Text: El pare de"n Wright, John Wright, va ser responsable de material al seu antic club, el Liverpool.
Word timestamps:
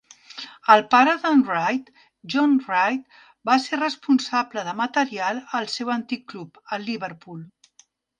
El 0.75 0.79
pare 0.91 1.11
de"n 1.25 1.41
Wright, 1.49 1.91
John 2.33 2.55
Wright, 2.69 3.19
va 3.49 3.57
ser 3.65 3.79
responsable 3.81 4.63
de 4.69 4.73
material 4.79 5.43
al 5.61 5.69
seu 5.75 5.93
antic 5.97 6.25
club, 6.33 6.59
el 6.79 6.89
Liverpool. 6.93 7.45